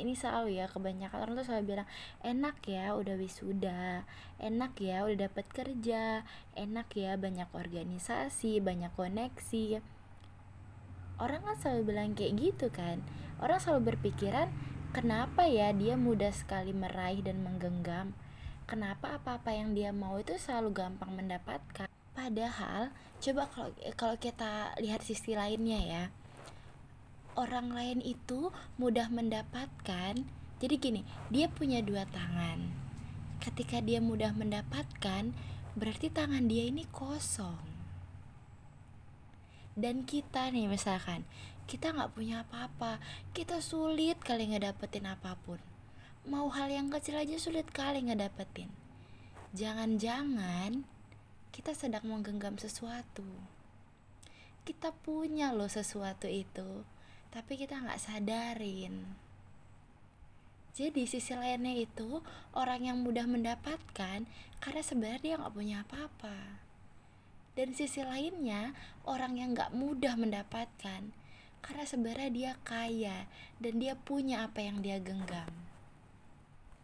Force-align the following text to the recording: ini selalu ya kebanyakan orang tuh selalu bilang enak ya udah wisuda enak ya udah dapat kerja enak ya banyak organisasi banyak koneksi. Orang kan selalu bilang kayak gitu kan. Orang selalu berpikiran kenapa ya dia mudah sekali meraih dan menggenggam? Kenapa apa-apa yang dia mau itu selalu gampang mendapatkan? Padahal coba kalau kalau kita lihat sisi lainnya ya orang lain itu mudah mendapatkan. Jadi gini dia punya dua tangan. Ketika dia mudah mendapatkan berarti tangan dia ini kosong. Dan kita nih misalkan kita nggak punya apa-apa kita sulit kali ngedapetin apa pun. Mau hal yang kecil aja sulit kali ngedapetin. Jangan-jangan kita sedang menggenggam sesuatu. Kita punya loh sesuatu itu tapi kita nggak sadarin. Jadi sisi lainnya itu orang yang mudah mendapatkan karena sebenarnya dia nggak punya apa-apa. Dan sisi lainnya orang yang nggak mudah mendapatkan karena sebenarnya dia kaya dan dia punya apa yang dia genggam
ini 0.00 0.16
selalu 0.16 0.56
ya 0.56 0.66
kebanyakan 0.66 1.18
orang 1.20 1.34
tuh 1.36 1.46
selalu 1.46 1.76
bilang 1.76 1.88
enak 2.24 2.56
ya 2.64 2.96
udah 2.96 3.14
wisuda 3.20 4.08
enak 4.40 4.72
ya 4.80 5.04
udah 5.04 5.28
dapat 5.28 5.46
kerja 5.52 6.24
enak 6.56 6.88
ya 6.96 7.20
banyak 7.20 7.46
organisasi 7.52 8.64
banyak 8.64 8.90
koneksi. 8.96 9.84
Orang 11.20 11.44
kan 11.44 11.56
selalu 11.60 11.92
bilang 11.92 12.16
kayak 12.16 12.32
gitu 12.40 12.72
kan. 12.72 13.04
Orang 13.44 13.60
selalu 13.60 13.92
berpikiran 13.92 14.48
kenapa 14.96 15.44
ya 15.44 15.68
dia 15.76 16.00
mudah 16.00 16.32
sekali 16.32 16.72
meraih 16.72 17.20
dan 17.20 17.44
menggenggam? 17.44 18.16
Kenapa 18.64 19.20
apa-apa 19.20 19.52
yang 19.52 19.76
dia 19.76 19.92
mau 19.92 20.16
itu 20.16 20.32
selalu 20.40 20.72
gampang 20.72 21.12
mendapatkan? 21.12 21.90
Padahal 22.16 22.94
coba 23.20 23.42
kalau 23.52 23.70
kalau 24.00 24.16
kita 24.16 24.72
lihat 24.80 25.04
sisi 25.04 25.36
lainnya 25.36 25.80
ya 25.84 26.04
orang 27.40 27.72
lain 27.72 28.04
itu 28.04 28.52
mudah 28.76 29.08
mendapatkan. 29.08 30.20
Jadi 30.60 30.74
gini 30.76 31.02
dia 31.32 31.48
punya 31.48 31.80
dua 31.80 32.04
tangan. 32.04 32.68
Ketika 33.40 33.80
dia 33.80 34.04
mudah 34.04 34.36
mendapatkan 34.36 35.32
berarti 35.72 36.12
tangan 36.12 36.44
dia 36.44 36.68
ini 36.68 36.84
kosong. 36.92 37.64
Dan 39.72 40.04
kita 40.04 40.52
nih 40.52 40.68
misalkan 40.68 41.24
kita 41.64 41.94
nggak 41.94 42.12
punya 42.12 42.44
apa-apa 42.44 42.98
kita 43.32 43.64
sulit 43.64 44.20
kali 44.20 44.52
ngedapetin 44.52 45.08
apa 45.08 45.40
pun. 45.40 45.56
Mau 46.28 46.52
hal 46.52 46.68
yang 46.68 46.92
kecil 46.92 47.16
aja 47.16 47.40
sulit 47.40 47.64
kali 47.72 48.04
ngedapetin. 48.04 48.68
Jangan-jangan 49.56 50.84
kita 51.50 51.72
sedang 51.72 52.04
menggenggam 52.04 52.60
sesuatu. 52.60 53.24
Kita 54.68 54.92
punya 54.92 55.56
loh 55.56 55.72
sesuatu 55.72 56.28
itu 56.28 56.84
tapi 57.30 57.58
kita 57.58 57.78
nggak 57.78 58.02
sadarin. 58.02 59.06
Jadi 60.70 61.02
sisi 61.06 61.34
lainnya 61.34 61.74
itu 61.74 62.22
orang 62.54 62.86
yang 62.86 62.98
mudah 63.02 63.26
mendapatkan 63.26 64.26
karena 64.62 64.82
sebenarnya 64.82 65.22
dia 65.22 65.34
nggak 65.38 65.54
punya 65.54 65.76
apa-apa. 65.82 66.38
Dan 67.58 67.74
sisi 67.74 68.06
lainnya 68.06 68.74
orang 69.04 69.36
yang 69.36 69.54
nggak 69.54 69.74
mudah 69.74 70.14
mendapatkan 70.14 71.10
karena 71.60 71.84
sebenarnya 71.84 72.30
dia 72.32 72.52
kaya 72.64 73.28
dan 73.60 73.76
dia 73.76 73.92
punya 73.98 74.48
apa 74.48 74.64
yang 74.64 74.80
dia 74.80 74.96
genggam 74.96 75.59